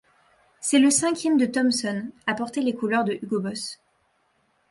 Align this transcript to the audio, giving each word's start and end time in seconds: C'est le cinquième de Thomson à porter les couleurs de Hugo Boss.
C'est 0.61 0.79
le 0.79 0.89
cinquième 0.89 1.37
de 1.37 1.45
Thomson 1.45 2.09
à 2.25 2.33
porter 2.33 2.61
les 2.61 2.73
couleurs 2.73 3.03
de 3.03 3.19
Hugo 3.21 3.39
Boss. 3.39 3.79